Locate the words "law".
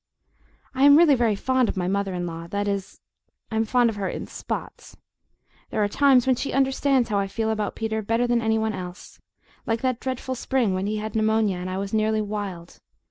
2.25-2.47